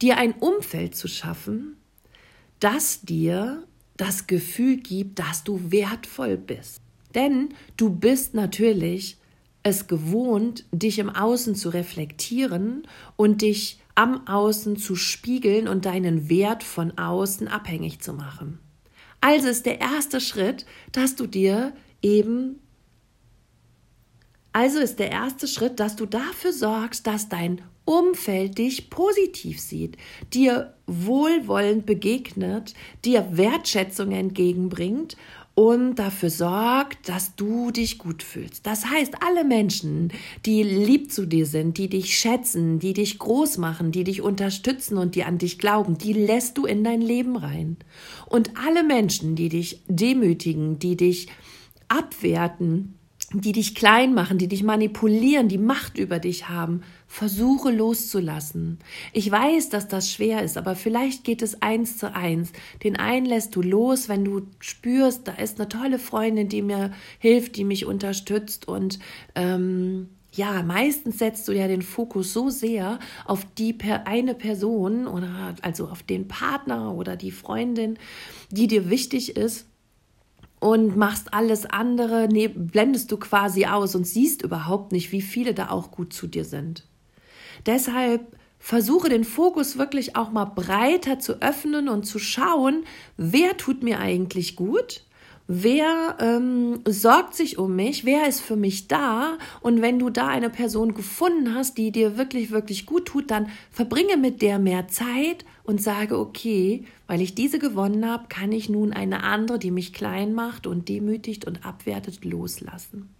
dir 0.00 0.16
ein 0.16 0.32
Umfeld 0.32 0.96
zu 0.96 1.08
schaffen, 1.08 1.76
das 2.60 3.02
dir 3.02 3.66
das 3.96 4.26
Gefühl 4.26 4.76
gibt, 4.76 5.18
dass 5.18 5.44
du 5.44 5.70
wertvoll 5.70 6.36
bist. 6.36 6.80
Denn 7.14 7.54
du 7.76 7.90
bist 7.90 8.34
natürlich 8.34 9.18
es 9.62 9.86
gewohnt, 9.86 10.64
dich 10.72 10.98
im 10.98 11.10
Außen 11.10 11.54
zu 11.54 11.68
reflektieren 11.68 12.86
und 13.16 13.42
dich 13.42 13.80
am 13.94 14.26
Außen 14.26 14.76
zu 14.76 14.96
spiegeln 14.96 15.68
und 15.68 15.84
deinen 15.84 16.28
Wert 16.28 16.64
von 16.64 16.96
außen 16.98 17.48
abhängig 17.48 18.00
zu 18.00 18.12
machen. 18.12 18.58
Also 19.20 19.48
ist 19.48 19.66
der 19.66 19.80
erste 19.80 20.20
Schritt, 20.20 20.66
dass 20.92 21.14
du 21.14 21.26
dir 21.26 21.74
eben 22.00 22.58
also 24.52 24.80
ist 24.80 24.98
der 24.98 25.10
erste 25.10 25.48
Schritt, 25.48 25.80
dass 25.80 25.96
du 25.96 26.04
dafür 26.04 26.52
sorgst, 26.52 27.06
dass 27.06 27.30
dein 27.30 27.62
Umfeld 27.84 28.58
dich 28.58 28.90
positiv 28.90 29.60
sieht, 29.60 29.96
dir 30.32 30.74
wohlwollend 30.86 31.86
begegnet, 31.86 32.74
dir 33.04 33.36
Wertschätzung 33.36 34.12
entgegenbringt 34.12 35.16
und 35.54 35.96
dafür 35.96 36.30
sorgt, 36.30 37.08
dass 37.08 37.36
du 37.36 37.70
dich 37.70 37.98
gut 37.98 38.22
fühlst. 38.22 38.66
Das 38.66 38.86
heißt, 38.86 39.22
alle 39.22 39.44
Menschen, 39.44 40.12
die 40.46 40.62
lieb 40.62 41.12
zu 41.12 41.26
dir 41.26 41.46
sind, 41.46 41.76
die 41.76 41.88
dich 41.88 42.16
schätzen, 42.18 42.78
die 42.78 42.94
dich 42.94 43.18
groß 43.18 43.58
machen, 43.58 43.92
die 43.92 44.04
dich 44.04 44.22
unterstützen 44.22 44.96
und 44.96 45.14
die 45.14 45.24
an 45.24 45.38
dich 45.38 45.58
glauben, 45.58 45.98
die 45.98 46.14
lässt 46.14 46.56
du 46.56 46.64
in 46.64 46.84
dein 46.84 47.02
Leben 47.02 47.36
rein. 47.36 47.76
Und 48.26 48.56
alle 48.56 48.82
Menschen, 48.82 49.36
die 49.36 49.50
dich 49.50 49.82
demütigen, 49.88 50.78
die 50.78 50.96
dich 50.96 51.28
abwerten, 51.88 52.98
die 53.32 53.52
dich 53.52 53.74
klein 53.74 54.14
machen, 54.14 54.38
die 54.38 54.48
dich 54.48 54.62
manipulieren, 54.62 55.48
die 55.48 55.58
Macht 55.58 55.98
über 55.98 56.18
dich 56.18 56.48
haben, 56.48 56.82
versuche 57.06 57.70
loszulassen. 57.70 58.78
Ich 59.12 59.30
weiß, 59.30 59.70
dass 59.70 59.88
das 59.88 60.10
schwer 60.10 60.42
ist, 60.42 60.58
aber 60.58 60.74
vielleicht 60.74 61.24
geht 61.24 61.42
es 61.42 61.62
eins 61.62 61.96
zu 61.96 62.14
eins. 62.14 62.52
Den 62.82 62.96
einen 62.96 63.26
lässt 63.26 63.56
du 63.56 63.62
los, 63.62 64.08
wenn 64.08 64.24
du 64.24 64.42
spürst, 64.60 65.28
da 65.28 65.32
ist 65.32 65.58
eine 65.58 65.68
tolle 65.68 65.98
Freundin, 65.98 66.48
die 66.48 66.62
mir 66.62 66.92
hilft, 67.18 67.56
die 67.56 67.64
mich 67.64 67.86
unterstützt 67.86 68.68
und 68.68 68.98
ähm, 69.34 70.08
ja, 70.34 70.62
meistens 70.62 71.18
setzt 71.18 71.46
du 71.46 71.52
ja 71.52 71.68
den 71.68 71.82
Fokus 71.82 72.32
so 72.32 72.48
sehr 72.48 72.98
auf 73.26 73.46
die 73.58 73.74
per 73.74 74.06
eine 74.06 74.34
Person 74.34 75.06
oder 75.06 75.54
also 75.60 75.88
auf 75.88 76.02
den 76.02 76.26
Partner 76.26 76.94
oder 76.94 77.16
die 77.16 77.30
Freundin, 77.30 77.98
die 78.50 78.66
dir 78.66 78.88
wichtig 78.88 79.36
ist 79.36 79.66
und 80.62 80.96
machst 80.96 81.34
alles 81.34 81.66
andere, 81.66 82.28
nee, 82.30 82.46
blendest 82.46 83.10
du 83.10 83.16
quasi 83.16 83.66
aus 83.66 83.96
und 83.96 84.06
siehst 84.06 84.42
überhaupt 84.42 84.92
nicht, 84.92 85.10
wie 85.10 85.20
viele 85.20 85.54
da 85.54 85.70
auch 85.70 85.90
gut 85.90 86.12
zu 86.12 86.28
dir 86.28 86.44
sind. 86.44 86.86
Deshalb 87.66 88.36
versuche 88.60 89.08
den 89.08 89.24
Fokus 89.24 89.76
wirklich 89.76 90.14
auch 90.14 90.30
mal 90.30 90.44
breiter 90.44 91.18
zu 91.18 91.42
öffnen 91.42 91.88
und 91.88 92.04
zu 92.04 92.20
schauen, 92.20 92.84
wer 93.16 93.56
tut 93.56 93.82
mir 93.82 93.98
eigentlich 93.98 94.54
gut 94.54 95.02
wer 95.54 96.16
ähm, 96.20 96.80
sorgt 96.86 97.34
sich 97.34 97.58
um 97.58 97.76
mich, 97.76 98.04
wer 98.04 98.26
ist 98.28 98.40
für 98.40 98.56
mich 98.56 98.88
da 98.88 99.38
und 99.60 99.82
wenn 99.82 99.98
du 99.98 100.10
da 100.10 100.28
eine 100.28 100.50
Person 100.50 100.94
gefunden 100.94 101.54
hast, 101.54 101.76
die 101.78 101.90
dir 101.90 102.16
wirklich, 102.16 102.50
wirklich 102.50 102.86
gut 102.86 103.06
tut, 103.06 103.30
dann 103.30 103.48
verbringe 103.70 104.16
mit 104.16 104.40
der 104.40 104.58
mehr 104.58 104.88
Zeit 104.88 105.44
und 105.64 105.82
sage, 105.82 106.18
okay, 106.18 106.84
weil 107.06 107.20
ich 107.20 107.34
diese 107.34 107.58
gewonnen 107.58 108.08
habe, 108.08 108.28
kann 108.28 108.52
ich 108.52 108.68
nun 108.68 108.92
eine 108.92 109.22
andere, 109.24 109.58
die 109.58 109.70
mich 109.70 109.92
klein 109.92 110.32
macht 110.32 110.66
und 110.66 110.88
demütigt 110.88 111.46
und 111.46 111.66
abwertet, 111.66 112.24
loslassen. 112.24 113.14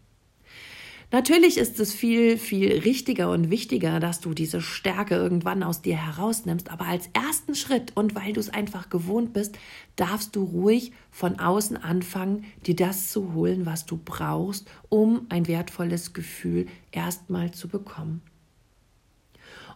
Natürlich 1.13 1.59
ist 1.59 1.79
es 1.79 1.93
viel, 1.93 2.39
viel 2.39 2.79
richtiger 2.79 3.31
und 3.31 3.51
wichtiger, 3.51 4.01
dass 4.01 4.21
du 4.21 4.33
diese 4.33 4.63
Stärke 4.63 5.15
irgendwann 5.15 5.63
aus 5.63 5.83
dir 5.83 5.95
herausnimmst, 5.95 6.71
aber 6.71 6.87
als 6.87 7.11
ersten 7.13 7.55
Schritt 7.55 7.95
und 7.95 8.15
weil 8.15 8.33
du 8.33 8.41
es 8.41 8.49
einfach 8.49 8.89
gewohnt 8.89 9.35
bist, 9.35 9.59
darfst 9.95 10.35
du 10.35 10.43
ruhig 10.43 10.93
von 11.11 11.39
außen 11.39 11.77
anfangen, 11.77 12.47
dir 12.65 12.75
das 12.75 13.11
zu 13.11 13.35
holen, 13.35 13.67
was 13.67 13.85
du 13.85 14.01
brauchst, 14.03 14.71
um 14.89 15.27
ein 15.29 15.47
wertvolles 15.49 16.15
Gefühl 16.15 16.67
erstmal 16.93 17.53
zu 17.53 17.69
bekommen. 17.69 18.23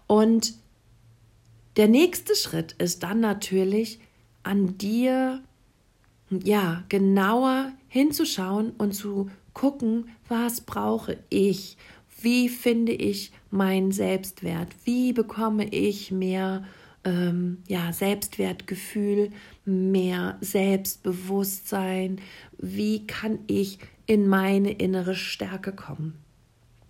Und 0.06 0.54
der 1.76 1.88
nächste 1.88 2.34
Schritt 2.34 2.72
ist 2.78 3.02
dann 3.02 3.20
natürlich, 3.20 4.00
an 4.42 4.78
dir 4.78 5.42
ja, 6.30 6.82
genauer 6.88 7.72
hinzuschauen 7.88 8.70
und 8.78 8.94
zu 8.94 9.28
gucken, 9.56 10.10
was 10.28 10.60
brauche 10.60 11.16
ich? 11.30 11.78
Wie 12.20 12.50
finde 12.50 12.92
ich 12.92 13.32
meinen 13.50 13.90
Selbstwert? 13.90 14.68
Wie 14.84 15.14
bekomme 15.14 15.66
ich 15.72 16.12
mehr 16.12 16.64
ähm, 17.04 17.62
ja, 17.66 17.90
Selbstwertgefühl, 17.90 19.30
mehr 19.64 20.36
Selbstbewusstsein? 20.42 22.20
Wie 22.58 23.06
kann 23.06 23.38
ich 23.46 23.78
in 24.04 24.28
meine 24.28 24.72
innere 24.72 25.14
Stärke 25.14 25.72
kommen? 25.72 26.18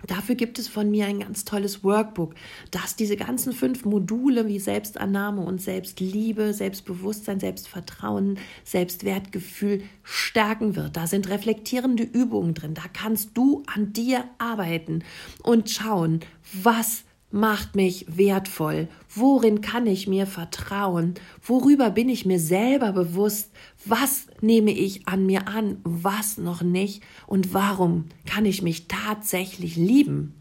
Dafür 0.07 0.35
gibt 0.35 0.59
es 0.59 0.69
von 0.69 0.91
mir 0.91 1.07
ein 1.07 1.21
ganz 1.21 1.45
tolles 1.45 1.83
Workbook, 1.83 2.35
das 2.71 2.97
diese 2.97 3.17
ganzen 3.17 3.53
fünf 3.53 3.85
Module 3.85 4.47
wie 4.47 4.59
Selbstannahme 4.59 5.41
und 5.43 5.61
Selbstliebe, 5.61 6.53
Selbstbewusstsein, 6.53 7.41
Selbstvertrauen, 7.41 8.39
Selbstwertgefühl 8.63 9.83
stärken 10.03 10.77
wird. 10.77 10.97
Da 10.97 11.07
sind 11.07 11.29
reflektierende 11.29 12.03
Übungen 12.03 12.55
drin. 12.55 12.75
Da 12.75 12.85
kannst 12.93 13.31
du 13.35 13.63
an 13.67 13.93
dir 13.95 14.25
arbeiten 14.39 15.03
und 15.43 15.71
schauen, 15.71 16.21
was 16.53 17.05
macht 17.37 17.77
mich 17.77 18.07
wertvoll? 18.09 18.89
Worin 19.15 19.61
kann 19.61 19.87
ich 19.87 20.09
mir 20.09 20.27
vertrauen? 20.27 21.15
Worüber 21.43 21.91
bin 21.91 22.09
ich 22.09 22.27
mir 22.27 22.41
selber 22.41 22.93
bewusst? 22.93 23.51
Was 23.85 24.27
nehme 24.41 24.73
ich 24.73 25.07
an 25.07 25.27
mir 25.27 25.47
an? 25.47 25.79
Was 25.85 26.39
noch 26.39 26.63
nicht? 26.63 27.03
Und 27.27 27.55
warum 27.55 28.07
kann 28.25 28.45
ich 28.45 28.63
mich 28.63 28.89
tatsächlich 28.89 29.77
lieben? 29.77 30.35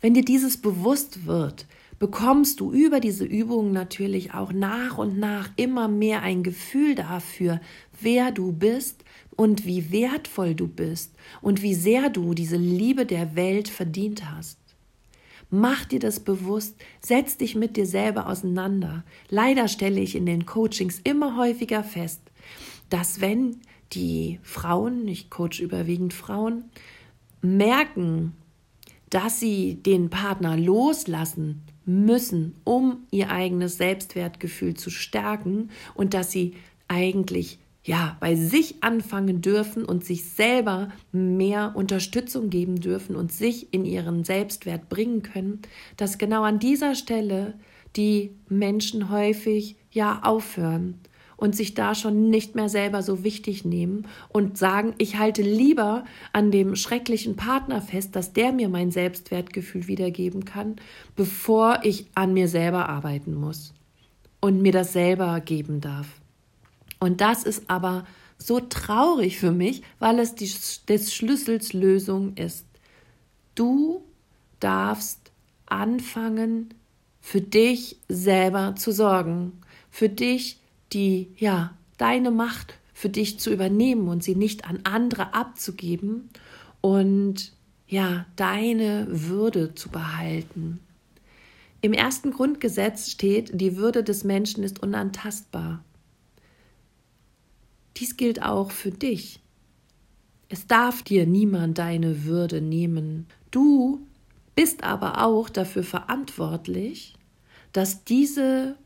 Wenn 0.00 0.14
dir 0.14 0.24
dieses 0.24 0.56
bewusst 0.56 1.26
wird, 1.26 1.66
bekommst 1.98 2.60
du 2.60 2.72
über 2.72 3.00
diese 3.00 3.24
Übungen 3.24 3.72
natürlich 3.72 4.34
auch 4.34 4.52
nach 4.52 4.98
und 4.98 5.18
nach 5.18 5.50
immer 5.56 5.88
mehr 5.88 6.22
ein 6.22 6.42
Gefühl 6.42 6.94
dafür, 6.94 7.60
wer 8.00 8.30
du 8.30 8.52
bist 8.52 9.04
und 9.34 9.66
wie 9.66 9.90
wertvoll 9.90 10.54
du 10.54 10.68
bist 10.68 11.14
und 11.40 11.62
wie 11.62 11.74
sehr 11.74 12.10
du 12.10 12.34
diese 12.34 12.56
Liebe 12.56 13.06
der 13.06 13.34
Welt 13.34 13.68
verdient 13.68 14.30
hast. 14.30 14.58
Mach 15.50 15.84
dir 15.84 16.00
das 16.00 16.20
bewusst, 16.20 16.76
setz 17.00 17.36
dich 17.36 17.54
mit 17.54 17.76
dir 17.76 17.86
selber 17.86 18.28
auseinander. 18.28 19.04
Leider 19.28 19.68
stelle 19.68 20.00
ich 20.00 20.16
in 20.16 20.26
den 20.26 20.44
Coachings 20.44 21.00
immer 21.04 21.36
häufiger 21.36 21.84
fest, 21.84 22.20
dass 22.90 23.20
wenn 23.20 23.60
die 23.92 24.40
Frauen, 24.42 25.06
ich 25.06 25.30
coach 25.30 25.60
überwiegend 25.60 26.12
Frauen, 26.12 26.64
merken, 27.42 28.32
dass 29.10 29.38
sie 29.38 29.76
den 29.76 30.10
Partner 30.10 30.56
loslassen 30.56 31.62
müssen, 31.84 32.56
um 32.64 33.06
ihr 33.12 33.30
eigenes 33.30 33.76
Selbstwertgefühl 33.76 34.74
zu 34.74 34.90
stärken 34.90 35.70
und 35.94 36.14
dass 36.14 36.32
sie 36.32 36.54
eigentlich 36.88 37.60
ja, 37.86 38.16
bei 38.18 38.34
sich 38.34 38.82
anfangen 38.82 39.40
dürfen 39.40 39.84
und 39.84 40.04
sich 40.04 40.24
selber 40.24 40.88
mehr 41.12 41.72
Unterstützung 41.76 42.50
geben 42.50 42.80
dürfen 42.80 43.14
und 43.14 43.32
sich 43.32 43.72
in 43.72 43.84
ihren 43.84 44.24
Selbstwert 44.24 44.88
bringen 44.88 45.22
können, 45.22 45.62
dass 45.96 46.18
genau 46.18 46.42
an 46.42 46.58
dieser 46.58 46.96
Stelle 46.96 47.54
die 47.94 48.32
Menschen 48.48 49.08
häufig 49.08 49.76
ja 49.92 50.20
aufhören 50.24 50.98
und 51.36 51.54
sich 51.54 51.74
da 51.74 51.94
schon 51.94 52.28
nicht 52.28 52.56
mehr 52.56 52.68
selber 52.68 53.02
so 53.02 53.22
wichtig 53.22 53.64
nehmen 53.64 54.08
und 54.30 54.58
sagen, 54.58 54.94
ich 54.98 55.16
halte 55.16 55.42
lieber 55.42 56.04
an 56.32 56.50
dem 56.50 56.74
schrecklichen 56.74 57.36
Partner 57.36 57.80
fest, 57.80 58.16
dass 58.16 58.32
der 58.32 58.50
mir 58.50 58.68
mein 58.68 58.90
Selbstwertgefühl 58.90 59.86
wiedergeben 59.86 60.44
kann, 60.44 60.74
bevor 61.14 61.80
ich 61.84 62.06
an 62.16 62.34
mir 62.34 62.48
selber 62.48 62.88
arbeiten 62.88 63.34
muss 63.34 63.74
und 64.40 64.60
mir 64.60 64.72
das 64.72 64.92
selber 64.92 65.40
geben 65.40 65.80
darf. 65.80 66.20
Und 66.98 67.20
das 67.20 67.44
ist 67.44 67.68
aber 67.68 68.06
so 68.38 68.60
traurig 68.60 69.38
für 69.38 69.52
mich, 69.52 69.82
weil 69.98 70.18
es 70.18 70.34
die, 70.34 70.50
des 70.88 71.14
Schlüssels 71.14 71.72
Lösung 71.72 72.36
ist. 72.36 72.66
Du 73.54 74.02
darfst 74.60 75.30
anfangen, 75.66 76.74
für 77.20 77.40
dich 77.40 77.98
selber 78.08 78.76
zu 78.76 78.92
sorgen, 78.92 79.52
für 79.90 80.08
dich 80.08 80.60
die, 80.92 81.28
ja, 81.38 81.74
deine 81.98 82.30
Macht 82.30 82.74
für 82.94 83.08
dich 83.08 83.40
zu 83.40 83.52
übernehmen 83.52 84.08
und 84.08 84.22
sie 84.22 84.36
nicht 84.36 84.64
an 84.64 84.80
andere 84.84 85.34
abzugeben 85.34 86.30
und 86.80 87.52
ja, 87.88 88.26
deine 88.36 89.06
Würde 89.10 89.74
zu 89.74 89.90
behalten. 89.90 90.78
Im 91.80 91.92
ersten 91.92 92.30
Grundgesetz 92.30 93.10
steht, 93.10 93.60
die 93.60 93.76
Würde 93.76 94.02
des 94.02 94.24
Menschen 94.24 94.64
ist 94.64 94.82
unantastbar. 94.82 95.84
Dies 97.96 98.16
gilt 98.16 98.42
auch 98.42 98.70
für 98.70 98.90
dich. 98.90 99.40
Es 100.48 100.66
darf 100.66 101.02
dir 101.02 101.26
niemand 101.26 101.78
deine 101.78 102.24
Würde 102.24 102.60
nehmen. 102.60 103.26
Du 103.50 104.06
bist 104.54 104.84
aber 104.84 105.24
auch 105.24 105.48
dafür 105.48 105.82
verantwortlich, 105.82 107.14
dass 107.72 108.04
diese 108.04 108.76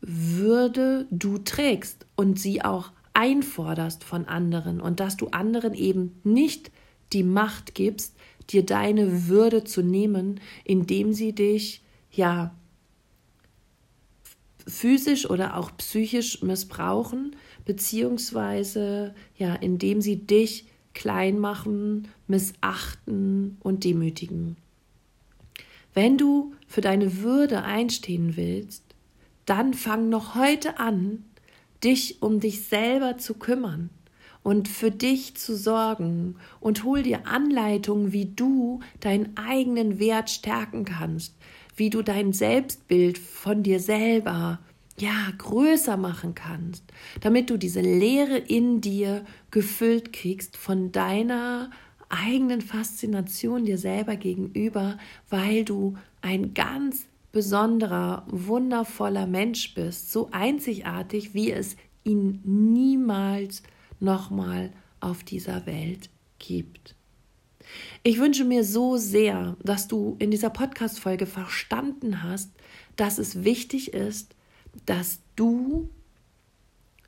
Würde 0.00 1.06
du 1.10 1.38
trägst 1.38 2.06
und 2.16 2.38
sie 2.38 2.62
auch 2.62 2.92
einforderst 3.14 4.04
von 4.04 4.26
anderen 4.26 4.80
und 4.80 5.00
dass 5.00 5.16
du 5.16 5.28
anderen 5.28 5.74
eben 5.74 6.18
nicht 6.24 6.70
die 7.12 7.24
Macht 7.24 7.74
gibst, 7.74 8.14
dir 8.50 8.64
deine 8.64 9.28
Würde 9.28 9.64
zu 9.64 9.82
nehmen, 9.82 10.40
indem 10.64 11.12
sie 11.12 11.34
dich 11.34 11.82
ja 12.10 12.54
physisch 14.66 15.28
oder 15.28 15.56
auch 15.56 15.76
psychisch 15.76 16.42
missbrauchen, 16.42 17.36
beziehungsweise 17.64 19.14
ja, 19.36 19.54
indem 19.54 20.00
sie 20.00 20.16
dich 20.16 20.66
klein 20.94 21.38
machen, 21.38 22.08
missachten 22.26 23.56
und 23.60 23.84
demütigen. 23.84 24.56
Wenn 25.94 26.16
du 26.16 26.54
für 26.66 26.80
deine 26.80 27.18
Würde 27.18 27.62
einstehen 27.62 28.36
willst, 28.36 28.82
dann 29.44 29.74
fang 29.74 30.08
noch 30.08 30.34
heute 30.34 30.78
an, 30.78 31.24
dich 31.84 32.22
um 32.22 32.40
dich 32.40 32.64
selber 32.64 33.18
zu 33.18 33.34
kümmern 33.34 33.90
und 34.42 34.68
für 34.68 34.90
dich 34.90 35.36
zu 35.36 35.56
sorgen 35.56 36.36
und 36.60 36.84
hol 36.84 37.02
dir 37.02 37.26
Anleitungen, 37.26 38.12
wie 38.12 38.26
du 38.26 38.80
deinen 39.00 39.36
eigenen 39.36 39.98
Wert 39.98 40.30
stärken 40.30 40.84
kannst, 40.84 41.34
wie 41.76 41.90
du 41.90 42.02
dein 42.02 42.32
Selbstbild 42.32 43.18
von 43.18 43.62
dir 43.62 43.80
selber 43.80 44.60
ja, 45.02 45.32
größer 45.36 45.96
machen 45.96 46.36
kannst, 46.36 46.84
damit 47.20 47.50
du 47.50 47.56
diese 47.56 47.80
Leere 47.80 48.38
in 48.38 48.80
dir 48.80 49.24
gefüllt 49.50 50.12
kriegst 50.12 50.56
von 50.56 50.92
deiner 50.92 51.70
eigenen 52.08 52.60
Faszination 52.60 53.64
dir 53.64 53.78
selber 53.78 54.14
gegenüber, 54.14 54.98
weil 55.28 55.64
du 55.64 55.96
ein 56.20 56.54
ganz 56.54 57.06
besonderer, 57.32 58.24
wundervoller 58.28 59.26
Mensch 59.26 59.74
bist, 59.74 60.12
so 60.12 60.28
einzigartig, 60.30 61.34
wie 61.34 61.50
es 61.50 61.76
ihn 62.04 62.40
niemals 62.44 63.64
nochmal 63.98 64.70
auf 65.00 65.24
dieser 65.24 65.66
Welt 65.66 66.10
gibt. 66.38 66.94
Ich 68.04 68.20
wünsche 68.20 68.44
mir 68.44 68.62
so 68.62 68.98
sehr, 68.98 69.56
dass 69.64 69.88
du 69.88 70.14
in 70.20 70.30
dieser 70.30 70.50
Podcast-Folge 70.50 71.26
verstanden 71.26 72.22
hast, 72.22 72.52
dass 72.94 73.18
es 73.18 73.42
wichtig 73.42 73.94
ist, 73.94 74.36
dass 74.86 75.20
du 75.36 75.88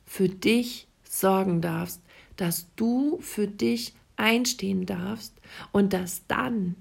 für 0.05 0.29
dich 0.29 0.89
sorgen 1.03 1.61
darfst, 1.61 2.01
dass 2.37 2.67
du 2.77 3.19
für 3.21 3.47
dich 3.47 3.95
einstehen 4.17 4.87
darfst 4.87 5.35
und 5.73 5.93
dass 5.93 6.27
dann 6.27 6.77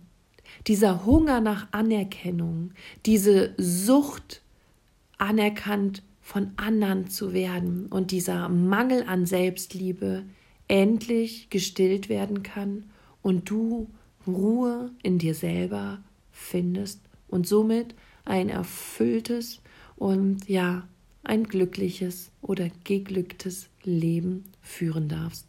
dieser 0.68 1.06
Hunger 1.06 1.42
nach 1.42 1.68
Anerkennung, 1.72 2.72
diese 3.06 3.54
Sucht 3.58 4.42
anerkannt 5.18 6.04
von 6.22 6.52
anderen 6.56 7.10
zu 7.10 7.34
werden 7.34 7.88
und 7.88 8.12
dieser 8.12 8.50
Mangel 8.50 9.04
an 9.08 9.26
Selbstliebe 9.26 10.24
endlich 10.68 11.50
gestillt 11.50 12.08
werden 12.08 12.44
kann 12.44 12.86
und 13.22 13.50
du 13.50 13.90
Ruhe 14.26 14.92
in 15.04 15.20
dir 15.20 15.36
selber 15.36 16.02
findest 16.32 17.02
und 17.28 17.46
somit 17.46 17.94
ein 18.26 18.50
erfülltes 18.50 19.60
und 19.96 20.50
ja, 20.50 20.88
ein 21.24 21.46
glückliches 21.46 22.32
oder 22.42 22.70
geglücktes 22.84 23.70
Leben 23.84 24.44
führen 24.62 25.08
darfst. 25.08 25.48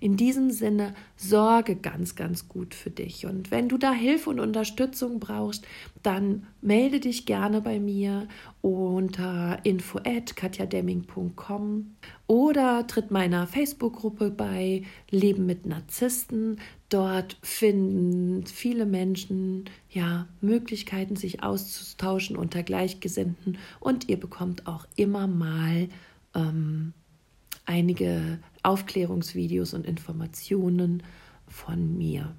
In 0.00 0.16
diesem 0.16 0.50
Sinne 0.50 0.94
sorge 1.16 1.76
ganz, 1.76 2.14
ganz 2.14 2.48
gut 2.48 2.74
für 2.74 2.90
dich. 2.90 3.26
Und 3.26 3.50
wenn 3.50 3.68
du 3.68 3.76
da 3.78 3.92
Hilfe 3.92 4.30
und 4.30 4.40
Unterstützung 4.40 5.20
brauchst, 5.20 5.66
dann 6.02 6.46
melde 6.60 7.00
dich 7.00 7.26
gerne 7.26 7.60
bei 7.60 7.78
mir 7.80 8.28
unter 8.60 9.58
info@katjademming.com 9.64 11.96
oder 12.26 12.86
tritt 12.86 13.10
meiner 13.10 13.46
Facebook-Gruppe 13.46 14.30
bei 14.30 14.82
Leben 15.10 15.46
mit 15.46 15.66
Narzissten. 15.66 16.60
Dort 16.92 17.38
finden 17.40 18.44
viele 18.44 18.84
Menschen 18.84 19.64
ja 19.88 20.28
Möglichkeiten, 20.42 21.16
sich 21.16 21.42
auszutauschen 21.42 22.36
unter 22.36 22.62
Gleichgesinnten 22.62 23.56
und 23.80 24.10
ihr 24.10 24.20
bekommt 24.20 24.66
auch 24.66 24.86
immer 24.94 25.26
mal 25.26 25.88
ähm, 26.34 26.92
einige 27.64 28.40
Aufklärungsvideos 28.62 29.72
und 29.72 29.86
Informationen 29.86 31.02
von 31.48 31.96
mir. 31.96 32.36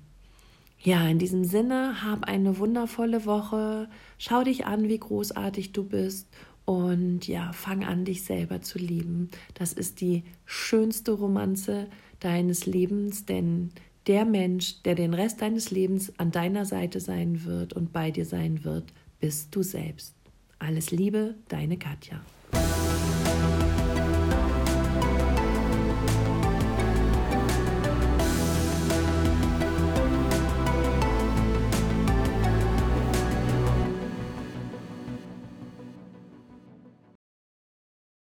Ja, 0.78 1.08
in 1.08 1.18
diesem 1.18 1.46
Sinne, 1.46 2.04
hab 2.04 2.26
eine 2.26 2.60
wundervolle 2.60 3.26
Woche. 3.26 3.89
Schau 4.20 4.44
dich 4.44 4.68
an, 4.68 4.88
wie 4.88 5.00
großartig 5.00 5.72
du 5.72 5.84
bist. 5.84 6.28
Und 6.66 7.28
ja, 7.28 7.54
fang 7.54 7.84
an, 7.84 8.06
dich 8.06 8.24
selber 8.24 8.62
zu 8.62 8.78
lieben. 8.78 9.32
Das 9.56 9.74
ist 9.74 10.00
die 10.00 10.24
schönste 10.46 11.13
Romanze 11.13 11.88
deines 12.20 12.68
Lebens, 12.68 13.26
denn 13.26 13.72
der 14.08 14.26
Mensch, 14.26 14.82
der 14.84 14.96
den 14.96 15.13
Rest 15.13 15.42
deines 15.42 15.72
Lebens 15.72 16.12
an 16.18 16.32
deiner 16.32 16.66
Seite 16.66 17.00
sein 17.00 17.46
wird 17.46 17.74
und 17.74 17.94
bei 17.94 18.12
dir 18.12 18.26
sein 18.26 18.63
wird, 18.63 18.94
bist 19.20 19.56
du 19.56 19.63
selbst. 19.63 20.16
Alles 20.60 20.92
Liebe, 20.92 21.36
deine 21.48 21.78
Katja. 21.78 22.22